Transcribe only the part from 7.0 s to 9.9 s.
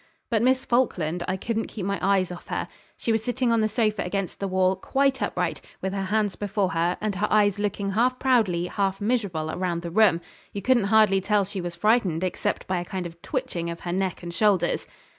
her eyes looking half proudly, half miserable, round